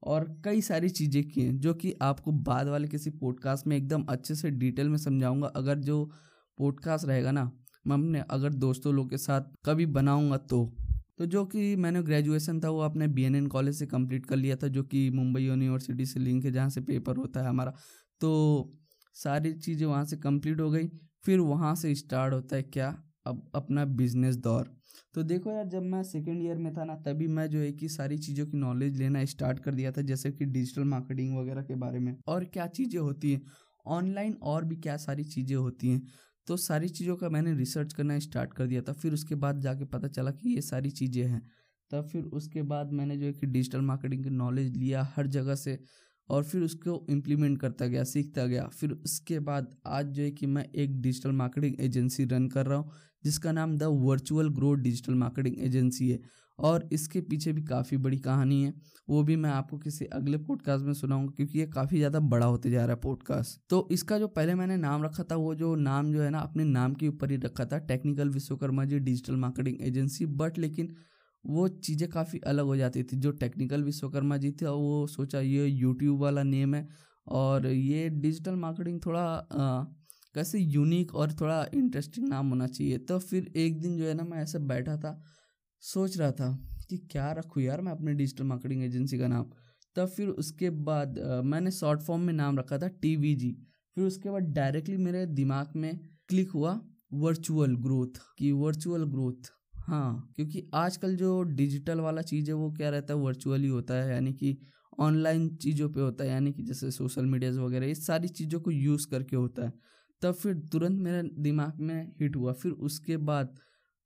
और 0.03 0.41
कई 0.45 0.61
सारी 0.61 0.89
चीज़ें 0.89 1.29
की 1.29 1.41
हैं, 1.41 1.59
जो 1.59 1.73
कि 1.73 1.93
आपको 2.01 2.31
बाद 2.31 2.67
वाले 2.67 2.87
किसी 2.87 3.09
पॉडकास्ट 3.09 3.67
में 3.67 3.77
एकदम 3.77 4.03
अच्छे 4.03 4.35
से 4.35 4.49
डिटेल 4.49 4.89
में 4.89 4.97
समझाऊँगा। 4.97 5.47
अगर 5.47 5.77
जो 5.79 6.11
पॉडकास्ट 6.57 7.05
रहेगा 7.05 7.31
ना, 7.31 7.51
मैं 7.87 7.95
अपने 7.95 8.19
अगर 8.19 8.53
दोस्तों 8.53 8.93
लोग 8.93 9.09
के 9.09 9.17
साथ 9.17 9.41
कभी 9.65 9.85
बनाऊँगा 9.85 10.37
तो। 10.37 10.73
तो 11.17 11.25
जो 11.25 11.45
कि 11.45 11.75
मैंने 11.75 12.03
ग्रेजुएशन 12.03 12.59
था, 12.59 12.69
वो 12.69 12.79
अपने 12.79 13.07
बी 13.07 13.47
कॉलेज 13.47 13.75
से 13.75 13.85
कंप्लीट 13.85 14.25
कर 14.25 14.35
लिया 14.35 14.55
था, 14.55 14.67
जो 14.67 14.83
कि 14.83 15.09
मुंबई 15.09 15.41
यूनिवर्सिटी 15.41 16.05
से 16.05 16.19
लिंक 16.19 16.45
है, 16.45 16.51
जहाँ 16.51 16.69
से 16.69 16.81
पेपर 16.81 17.17
होता 17.17 17.41
है 17.41 17.49
हमारा। 17.49 17.73
तो 18.21 18.73
सारी 19.13 19.53
चीज़ें 19.53 19.87
वहाँ 19.87 20.05
से 20.05 20.17
कंप्लीट 20.17 20.61
हो 20.61 20.71
गई, 20.71 20.87
फिर 21.23 21.39
वहाँ 21.39 21.75
से 21.75 21.95
स्टार्ट 21.95 22.33
होता 22.33 22.55
है 22.55 22.63
क्या? 22.63 23.03
अब 23.25 23.51
अपना 23.55 23.85
बिज़नेस 23.85 24.35
दौर। 24.35 24.76
तो 25.15 25.23
देखो 25.23 25.51
यार, 25.51 25.65
जब 25.65 25.83
मैं 25.83 26.03
सेकेंड 26.03 26.41
ईयर 26.41 26.57
में 26.57 26.73
था 26.73 26.83
ना, 26.83 26.95
तभी 26.97 27.27
मैं 27.27 27.49
जो 27.49 27.59
है 27.59 27.71
कि 27.71 27.89
सारी 27.89 28.17
चीज़ों 28.17 28.45
की 28.45 28.57
नॉलेज 28.57 28.97
लेना 28.97 29.23
स्टार्ट 29.25 29.59
कर 29.59 29.75
दिया 29.75 29.91
था, 29.91 30.01
जैसे 30.01 30.31
कि 30.31 30.45
डिजिटल 30.45 30.83
मार्केटिंग 30.83 31.37
वगैरह 31.37 31.61
के 31.61 31.75
बारे 31.75 31.99
में। 31.99 32.15
और 32.27 32.45
क्या 32.45 32.67
चीज़ें 32.67 32.99
होती 32.99 33.31
हैं? 33.33 33.41
ऑनलाइन 33.85 34.33
और 34.43 34.65
भी 34.65 34.75
क्या 34.75 34.97
सारी 34.97 35.23
चीज़ें 35.23 35.55
होती 35.55 35.89
हैं? 35.89 36.01
तो 36.47 36.57
सारी 36.57 36.89
चीज़ों 36.89 37.15
का 37.15 37.29
मैंने 37.29 37.53
रिसर्च 37.53 37.93
करना 37.93 38.19
स्टार्ट 38.19 38.53
कर 38.53 38.67
दिया 38.67 38.81
था। 38.81 38.93
फिर 38.93 39.13
उसके 39.13 39.35
बाद 39.35 39.59
जाके 39.59 39.85
पता 39.85 40.07
चला 40.07 40.31
कि 40.31 40.49
ये 40.49 40.61
सारी 40.61 40.89
चीज़ें 40.91 41.23
हैं। 41.25 41.41
तब 41.91 42.07
फिर 42.07 42.23
उसके 42.23 42.61
बाद 42.63 42.91
मैंने 42.91 43.17
जो 43.17 43.25
है 43.25 43.33
कि 43.33 43.47
डिजिटल 43.47 43.81
मार्केटिंग 43.81 44.23
की 44.23 44.29
नॉलेज 44.29 44.77
लिया, 44.77 45.03
हर 45.15 45.27
जगह 45.27 45.55
से। 45.55 45.79
और 46.29 46.43
फिर 46.43 46.61
उसको 46.61 47.05
इम्प्लीमेंट 47.09 47.59
करता 47.59 47.85
गया, 47.87 48.03
सीखता 48.05 48.45
गया। 48.45 48.67
फिर 48.69 48.91
उसके 48.93 49.39
बाद 49.41 49.75
आज 49.87 50.05
जो 50.07 50.23
है 50.23 50.31
कि 50.31 50.45
मैं 50.47 50.65
एक 50.75 51.01
डिजिटल 51.01 51.31
मार्केटिंग 51.33 51.75
एजेंसी 51.81 52.25
रन 52.25 52.47
कर 52.47 52.65
रहा 52.65 52.77
हूँ, 52.77 52.91
जिसका 53.23 53.51
नाम 53.51 53.77
the 53.77 53.83
Virtual 53.83 54.49
Growth 54.49 54.77
digital 54.79 55.13
marketing 55.15 55.59
agency 55.59 56.09
है। 56.09 56.19
और 56.59 56.87
इसके 56.91 57.21
पीछे 57.21 57.51
भी 57.53 57.61
काफ़ी 57.63 57.97
बड़ी 57.97 58.17
कहानी 58.19 58.61
है, 58.63 58.73
वो 59.07 59.21
भी 59.23 59.35
मैं 59.35 59.49
आपको 59.49 59.77
किसी 59.77 60.05
अगले 60.07 60.37
पॉडकास्ट 60.39 60.85
में 60.85 60.93
सुनाऊँगा, 60.93 61.31
क्योंकि 61.35 61.59
ये 61.59 61.65
काफ़ी 61.67 61.97
ज़्यादा 61.97 62.19
बड़ा 62.21 62.45
होते 62.45 62.69
जा 62.71 62.79
रहा 62.79 62.95
है 62.95 63.01
पॉडकास्ट 63.01 63.59
तो 63.69 63.87
इसका 63.91 64.17
जो 64.19 64.27
पहले 64.29 64.55
मैंने 64.55 64.77
नाम 64.77 65.03
रखा 65.03 65.23
था, 65.23 65.35
वो 65.35 65.53
जो 65.55 65.73
नाम 65.77 66.11
जो 66.13 66.21
है 66.21 66.29
ना, 66.29 66.39
अपने 66.39 66.63
नाम 66.63 66.93
के 66.93 67.07
ऊपर 67.07 67.31
ही 67.31 67.37
रखा 67.37 67.65
था 67.65 67.77
Technical 67.85 68.29
Vishwakarma 68.29 68.85
ji 68.85 68.99
digital 69.01 69.35
marketing 69.35 69.81
agency 69.81 70.25
but 70.25 70.57
लेकिन 70.57 70.95
वो 71.45 71.67
चीज़ें 71.67 72.09
काफ़ी 72.09 72.39
अलग 72.47 72.65
हो 72.65 72.75
जाती 72.77 73.03
थी। 73.03 73.17
जो 73.17 73.31
टेक्निकल 73.31 73.83
विश्वकर्मा 73.83 74.37
जी 74.37 74.51
थे 74.51 74.65
और 74.65 74.77
वो 74.77 75.05
सोचा 75.07 75.39
ये 75.39 75.65
यूट्यूब 75.67 76.21
वाला 76.21 76.43
नेम 76.43 76.75
है। 76.75 76.87
और 77.27 77.67
ये 77.67 78.09
डिजिटल 78.09 78.55
मार्केटिंग 78.55 78.99
थोड़ा 79.05 79.21
आ, 79.21 79.83
कैसे 80.35 80.59
यूनिक 80.59 81.13
और 81.15 81.31
थोड़ा 81.33 81.65
इंटरेस्टिंग 81.73 82.27
नाम 82.29 82.49
होना 82.49 82.67
चाहिए। 82.67 82.97
तो 82.97 83.19
फिर 83.19 83.51
एक 83.55 83.79
दिन 83.81 83.97
जो 83.97 84.05
है 84.05 84.13
ना 84.13 84.23
मैं 84.23 84.37
ऐसे 84.37 84.59
बैठा 84.59 84.97
था 84.97 85.21
सोच 85.83 86.17
रहा 86.17 86.31
था 86.31 86.51
कि 86.89 86.97
क्या 87.11 87.31
रखूँ 87.31 87.63
यार 87.63 87.81
मैं 87.81 87.91
अपने 87.91 88.13
डिजिटल 88.13 88.43
मार्केटिंग 88.43 88.83
एजेंसी 88.83 89.17
का 89.19 89.27
नाम। 89.27 89.49
तब 89.95 90.07
फिर 90.07 90.27
उसके 90.29 90.69
बाद 90.69 91.19
आ, 91.19 91.41
मैंने 91.41 91.71
शॉर्ट 91.71 92.01
फॉर्म 92.01 92.21
में 92.21 92.33
नाम 92.33 92.59
रखा 92.59 92.77
था 92.77 92.89
TVG 93.05 93.53
फिर 93.97 94.05
उसके 94.05 94.29
बाद 94.29 94.43
डायरेक्टली 94.53 94.97
मेरे 94.97 95.25
दिमाग 95.25 95.73
में 95.75 95.99
क्लिक 96.29 96.51
हुआ 96.51 96.79
वर्चुअल 97.13 97.75
ग्रोथ 97.75 98.19
की 98.37 98.51
वर्चुअल 98.51 99.03
ग्रोथ। 99.03 99.51
हाँ 99.87 100.31
क्योंकि 100.35 100.63
आजकल 100.75 101.15
जो 101.15 101.41
डिजिटल 101.43 101.99
वाला 102.01 102.21
चीज़ 102.23 102.47
है, 102.47 102.53
वो 102.53 102.71
क्या 102.71 102.89
रहता 102.89 103.13
है, 103.13 103.19
वर्चुअली 103.19 103.67
होता 103.67 103.93
है, 103.93 104.09
यानी 104.11 104.33
कि 104.33 104.57
ऑनलाइन 104.99 105.47
चीज़ों 105.57 105.89
पे 105.89 106.01
होता 106.01 106.23
है, 106.23 106.29
यानी 106.29 106.51
कि 106.53 106.63
जैसे 106.63 106.91
सोशल 106.91 107.25
मीडियाज़ 107.25 107.59
वगैरह 107.59 107.85
इस 107.87 108.05
सारी 108.07 108.27
चीज़ों 108.29 108.59
को 108.59 108.71
यूज़ 108.71 109.07
करके 109.07 109.35
होता 109.35 109.65
है। 109.65 109.73
तब 110.21 110.33
फिर 110.33 110.53
तुरंत 110.71 110.99
मेरे 111.01 111.21
दिमाग 111.39 111.79
में 111.81 112.11
हिट 112.21 112.35
हुआ, 112.35 112.53
फिर 112.53 112.71
उसके 112.71 113.17
बाद 113.23 113.55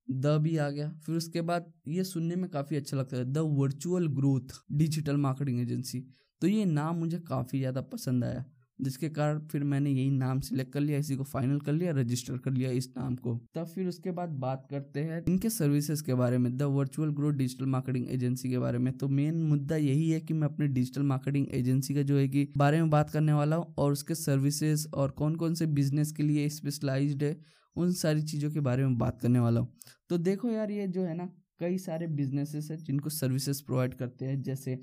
द 0.08 0.38
भी 0.42 0.56
आ 0.58 0.70
गया, 0.70 0.90
फिर 1.06 1.16
उसके 1.16 1.42
बाद 1.44 1.72
ये 1.88 2.04
सुनने 2.04 2.36
में 2.36 2.50
काफ़ी 2.50 2.76
अच्छा 2.78 2.98
लगता 2.98 3.18
है, 3.18 3.26
the 3.26 3.38
Virtual 3.54 4.08
Growth, 4.12 4.60
digital 4.74 5.18
marketing 5.18 5.60
agency. 5.62 6.04
तो 6.42 6.48
ये 6.48 6.66
नाम 6.66 6.96
मुझे 6.96 7.20
काफ़ी 7.22 7.60
ज़्यादा 7.60 7.82
पसंद 7.84 8.24
आया। 8.24 8.46
जिसके 8.82 9.10
कारण 9.10 9.40
फिर 9.48 9.64
मैंने 9.64 9.92
यही 9.92 10.10
नाम 10.12 10.40
सिलेक्ट 10.40 10.72
कर 10.74 10.80
लिया, 10.80 10.98
इसी 11.00 11.16
को 11.16 11.24
फाइनल 11.24 11.60
कर 11.60 11.74
लिया 11.74 11.92
रजिस्टर 11.92 12.38
कर 12.38 12.52
लिया 12.52 12.72
इस 12.72 12.90
नाम 12.98 13.16
को। 13.16 13.36
तब 13.56 13.66
फिर 13.66 13.88
उसके 13.88 14.12
बाद 14.12 14.30
बात 14.40 14.66
करते 14.72 15.00
हैं 15.00 15.24
इनके 15.28 15.50
सर्विसेज़ 15.50 16.04
के 16.04 16.14
बारे 16.14 16.38
में 16.38 16.56
the 16.58 16.62
Virtual 16.72 17.10
Growth 17.12 17.34
digital 17.34 17.66
marketing 17.68 18.10
agency 18.10 18.50
के 18.50 18.60
बारे 18.60 18.78
में। 18.78 18.92
तो 18.98 19.08
मेन 19.10 19.42
मुद्दा 19.44 19.76
यही 19.76 20.10
है 20.10 20.20
कि 20.20 20.34
मैं 20.34 20.48
अपने 20.48 20.68
डिजिटल 20.70 21.04
मार्केटिंग 21.04 21.48
एजेंसी 21.52 21.94
का 21.94 22.02
जो 22.02 22.18
है 22.18 22.28
कि 22.28 22.48
बारे 22.58 22.82
में 22.82 22.90
बात 22.90 23.10
करने 23.10 23.34
वाला 23.34 23.56
हूँ 23.56 23.74
और 23.78 23.92
उसके 23.92 24.16
सर्विसेज़ 24.16 24.88
और 24.94 25.12
कौन 25.12 25.36
कौन 25.36 25.54
से 25.54 25.66
बिज़नेस 25.68 26.12
के 26.12 26.24
लिए 26.24 26.48
स्पेशलाइज्ड 26.50 27.24
है, 27.24 27.36
उन 27.76 27.92
सारी 27.94 28.22
चीज़ों 28.24 28.52
के 28.52 28.60
बारे 28.60 28.84
में 28.84 28.98
बात 28.98 29.22
करने 29.22 29.40
वाला 29.40 29.60
हूँ। 29.60 29.74
तो 30.10 30.18
देखो 30.20 30.50
यार, 30.50 30.72
ये 30.72 30.88
जो 30.88 31.02
है 31.02 31.16
ना, 31.16 31.30
कई 31.60 31.78
सारे 31.78 32.08
बिजनेसेस 32.10 32.72
हैं 32.72 32.78
जिनको 32.78 33.10
सर्विसेज़ 33.10 33.64
प्रोवाइड 33.64 33.94
करते 33.94 34.26
हैं, 34.26 34.42
जैसे 34.42 34.76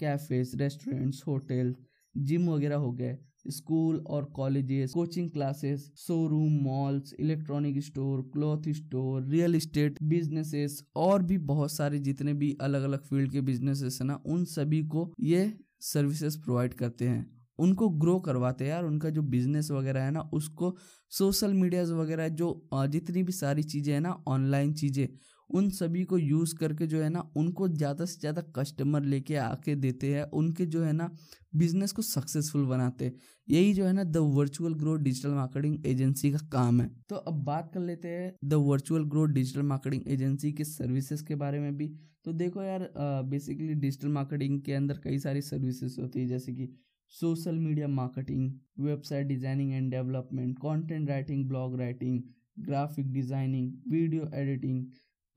कैफ़ेज 0.00 0.54
रेस्टोरेंट्स 0.54 1.22
होटल 1.26 1.74
जिम 2.14 2.48
वगैरह 2.50 2.76
हो 2.76 2.92
गए। 2.92 3.16
स्कूल 3.46 3.96
और 4.06 4.24
colleges, 4.36 4.92
coaching 4.92 5.30
classes, 5.30 5.90
showroom, 5.98 6.52
malls, 6.62 7.14
electronic 7.20 7.78
store, 7.84 8.22
cloth 8.32 8.68
store, 8.74 9.22
real 9.24 9.54
estate, 9.54 9.98
businesses 10.04 10.82
और 10.96 11.22
भी 11.22 11.38
बहुत 11.50 11.72
सारे 11.72 11.98
जितने 12.00 12.34
भी 12.34 12.56
अलग 12.60 12.82
अलग 12.82 13.02
फ़ील्ड 13.02 13.32
के 13.32 13.40
बिजनेसेस 13.42 13.98
है 14.00 14.06
ना, 14.06 14.20
उन 14.26 14.44
सभी 14.46 14.82
को 14.86 15.12
ये 15.20 15.52
सर्विसेज़ 15.82 16.38
प्रोवाइड 16.40 16.74
करते 16.74 17.08
हैं। 17.08 17.30
उनको 17.58 17.88
ग्रो 17.90 18.18
करवाते 18.20 18.64
हैं 18.64 18.70
यार, 18.70 18.84
उनका 18.84 19.10
जो 19.10 19.22
बिज़नेस 19.22 19.70
वगैरह 19.70 20.02
है 20.02 20.10
ना, 20.10 20.20
उसको 20.32 20.74
सोशल 21.12 21.52
मीडियाज 21.54 21.90
वगैरह 21.92 22.28
जो 22.30 22.68
जितनी 22.74 23.22
भी 23.22 23.32
सारी 23.32 23.62
चीज़ें 23.64 23.92
हैं 23.94 24.00
ना, 24.00 24.22
ऑनलाइन 24.28 24.72
चीज़ें 24.74 25.06
उन 25.52 25.68
सभी 25.70 26.02
को 26.04 26.18
यूज़ 26.18 26.54
करके 26.56 26.86
जो 26.86 27.00
है 27.02 27.08
ना, 27.08 27.20
उनको 27.36 27.68
ज़्यादा 27.68 28.04
से 28.04 28.20
ज़्यादा 28.20 28.42
कस्टमर 28.56 29.04
लेके 29.04 29.36
आके 29.38 29.74
देते 29.76 30.12
हैं, 30.14 30.22
उनके 30.32 30.66
जो 30.66 30.82
है 30.82 30.92
ना, 30.92 31.10
बिज़नेस 31.56 31.92
को 31.92 32.02
सक्सेसफुल 32.02 32.64
बनाते 32.66 33.04
हैं। 33.04 33.14
यही 33.48 33.72
जो 33.74 33.84
है 33.84 33.92
ना, 33.92 34.04
the 34.04 34.16
Virtual 34.34 34.74
Growth 34.74 34.98
digital 35.00 35.30
marketing 35.30 35.86
agency 35.86 36.30
का 36.32 36.38
काम 36.52 36.80
है। 36.80 36.88
तो 37.08 37.16
अब 37.16 37.42
बात 37.44 37.70
कर 37.74 37.80
लेते 37.80 38.08
हैं 38.08 38.32
the 38.44 38.54
Virtual 38.62 39.04
Growth 39.06 39.28
digital 39.30 39.62
marketing 39.64 40.08
agency 40.08 40.52
के 40.52 40.64
सर्विसेज़ 40.66 41.24
के 41.24 41.34
बारे 41.36 41.60
में 41.60 41.76
भी। 41.76 41.88
तो 42.24 42.32
देखो 42.34 42.62
यार 42.62 42.88
बेसिकली 43.26 43.74
डिजिटल 43.76 44.08
मार्केटिंग 44.10 44.60
के 44.62 44.72
अंदर 44.72 45.00
कई 45.04 45.18
सारी 45.18 45.40
सर्विसेज़ 45.42 46.00
होती 46.00 46.20
है, 46.20 46.26
जैसे 46.26 46.52
कि 46.52 46.68
social 47.12 47.58
media 47.58 47.88
marketing, 47.90 48.50
website 48.80 49.26
designing 49.26 49.72
and 49.72 49.90
development, 49.90 50.58
content 50.58 51.08
writing, 51.08 51.44
blog 51.48 51.78
writing, 51.78 52.22
graphic 52.60 53.12
designing, 53.12 53.72
video 53.90 54.28
editing 54.34 54.84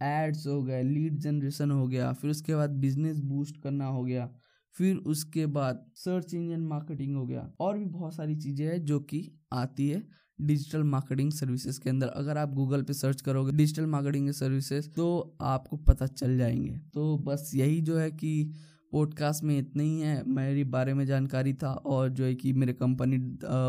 ads 0.02 0.46
हो 0.48 0.62
गए 0.64 0.82
लीड 0.84 1.18
जनरेशन 1.20 1.72
हो 1.72 1.88
गया, 1.88 2.12
फिर 2.14 2.32
उसके 2.32 2.56
बाद 2.56 2.70
बिज़नेस 2.80 3.20
बूस्ट 3.22 3.62
करना 3.64 3.86
हो 3.88 4.04
गया, 4.04 4.30
फिर 4.76 4.96
उसके 5.08 5.46
बाद 5.48 5.86
सर्च 5.96 6.34
इंजन 6.34 6.62
मार्केटिंग 6.62 7.16
हो 7.16 7.26
गया। 7.26 7.50
और 7.60 7.78
भी 7.78 7.86
बहुत 7.88 8.16
सारी 8.16 8.36
चीज़ें 8.36 8.66
हैं 8.68 8.84
जो 8.86 9.00
कि 9.02 9.30
आती 9.54 9.88
है 9.90 10.04
डिजिटल 10.40 10.84
मार्केटिंग 10.84 11.32
सर्विसेज़ 11.32 11.80
के 11.80 11.90
अंदर। 11.90 12.08
अगर 12.08 12.38
आप 12.38 12.54
गूगल 12.54 12.82
पे 12.84 12.94
सर्च 12.94 13.22
करोगे 13.22 13.52
डिजिटल 13.52 13.86
मार्केटिंग 13.86 14.30
सर्विसेज़ 14.32 14.90
तो 14.90 15.38
आपको 15.44 15.78
पता 15.80 16.08
चल 16.08 16.38
जाएँगे। 16.38 16.78
तो 16.94 17.18
बस 17.18 17.52
यही 17.56 17.80
जो 17.82 17.98
है 17.98 18.10
कि 18.12 18.52
पॉडकास्ट 18.94 19.44
में 19.44 19.58
इतना 19.58 19.84
ही 19.84 20.00
है। 20.00 20.24
मेरी 20.28 20.64
बारे 20.66 20.94
में 20.94 21.06
जानकारी 21.06 21.54
था 21.54 21.72
और 21.74 22.10
जो 22.10 22.24
है 22.24 22.36
कि 22.36 22.54
मेरे 22.54 22.74
company 22.74 23.18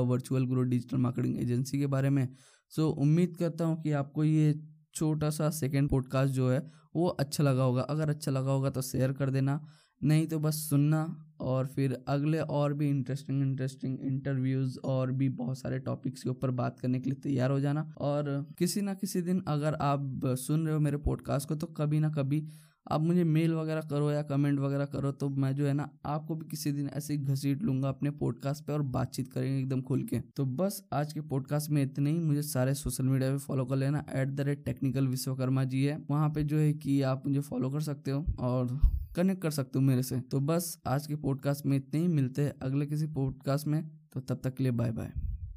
Virtual 0.08 0.46
Grow 0.46 0.62
digital 0.64 0.96
marketing 0.96 1.38
agency 1.40 1.78
के 1.78 1.86
बारे 1.86 2.10
में। 2.10 2.28
सो 2.72 2.88
उम्मीद 2.90 3.36
करता 3.36 3.64
हूँ 3.64 3.80
कि 3.82 3.92
आपको 3.92 4.24
ये 4.24 4.52
छोटा 4.96 5.30
सा 5.30 5.50
सेकेंड 5.50 5.88
पॉडकास्ट 5.88 6.34
जो 6.34 6.50
है, 6.50 6.70
वो 6.96 7.08
अच्छा 7.08 7.44
लगा 7.44 7.62
होगा। 7.62 7.82
अगर 7.82 8.10
अच्छा 8.10 8.32
लगा 8.32 8.52
होगा 8.52 8.70
तो 8.70 8.82
शेयर 8.82 9.12
कर 9.12 9.30
देना, 9.30 9.66
नहीं 10.04 10.26
तो 10.26 10.38
बस 10.38 10.54
सुनना 10.70 11.32
और 11.40 11.66
फिर 11.66 12.04
अगले 12.08 12.40
और 12.40 12.72
भी 12.74 12.88
इंटरेस्टिंग 12.88 13.42
इंटरेस्टिंग 13.42 13.98
इंटरव्यूज़ 14.00 14.78
और 14.84 15.12
भी 15.12 15.28
बहुत 15.28 15.58
सारे 15.58 15.78
टॉपिक्स 15.78 16.22
के 16.22 16.30
ऊपर 16.30 16.50
बात 16.50 16.78
करने 16.80 17.00
के 17.00 17.10
लिए 17.10 17.20
तैयार 17.22 17.50
हो 17.50 17.60
जाना। 17.60 17.94
और 17.98 18.46
किसी 18.58 18.80
ना 18.80 18.94
किसी 18.94 19.22
दिन 19.22 19.42
अगर 19.48 19.74
आप 19.74 20.20
सुन 20.26 20.64
रहे 20.64 20.74
हो 20.74 20.80
मेरे 20.80 20.96
पॉडकास्ट 20.96 21.48
को 21.48 21.54
तो 21.54 21.66
कभी 21.66 22.00
ना 22.00 22.10
कभी 22.10 22.46
आप 22.90 23.00
मुझे 23.00 23.24
मेल 23.24 23.54
वगैरह 23.54 23.80
करो 23.80 24.10
या 24.10 24.22
कमेंट 24.22 24.58
वगैरह 24.60 24.84
करो 24.84 25.10
तो 25.12 25.28
मैं 25.28 25.54
जो 25.54 25.66
है 25.66 25.72
ना, 25.72 25.88
आपको 26.06 26.34
भी 26.34 26.46
किसी 26.46 26.72
दिन 26.72 26.88
ऐसे 26.88 27.16
घसीट 27.16 27.62
लूँगा 27.62 27.88
अपने 27.88 28.10
पॉडकास्ट 28.10 28.64
पे 28.64 28.72
और 28.72 28.82
बातचीत 28.82 29.32
करेंगे 29.32 29.58
एकदम 29.58 29.80
खुल 29.80 30.02
के। 30.02 30.20
तो 30.36 30.44
बस 30.44 30.82
आज 30.92 31.12
के 31.12 31.20
पॉडकास्ट 31.20 31.70
में 31.70 31.82
इतने 31.82 32.10
ही। 32.10 32.18
मुझे 32.18 32.42
सारे 32.42 32.74
सोशल 32.74 33.04
मीडिया 33.04 33.30
पे 33.30 33.38
फॉलो 33.38 33.64
कर 33.64 33.76
लेना। 33.76 34.04
At 34.14 34.28
the 34.28 34.40
rate 34.40 34.64
Technical 34.64 35.08
Vishwakarma 35.08 35.64
ji 35.64 35.84
है। 35.84 35.98
वहाँ 36.10 36.28
पे 36.30 36.42
जो 36.42 36.58
है 36.58 36.72
कि 36.72 37.02
आप 37.02 37.26
मुझे 37.26 37.40
फॉलो 37.40 37.70
कर 37.70 37.80
सकते 37.80 38.10
हो 38.10 38.24
और 38.38 38.80
कनेक्ट 39.16 39.42
कर 39.42 39.50
सकते 39.50 39.78
हो 39.78 39.84
मेरे 39.84 40.02
से। 40.02 40.20
तो 40.20 40.40
बस 40.40 40.78
आज 40.86 41.06
के 41.06 41.16
पॉडकास्ट 41.16 41.66
में 41.66 41.76
इतने 41.76 42.00
ही। 42.00 42.08
मिलते 42.08 42.42
हैं 42.42 42.54
अगले 42.62 42.86
किसी 42.86 43.06
पॉडकास्ट 43.06 43.66
में। 43.66 43.82
तो 44.12 44.20
तब 44.20 44.40
तक 44.44 44.54
के 44.54 44.62
लिए 44.62 44.72
बाय 44.72 44.92
बाय 44.92 45.35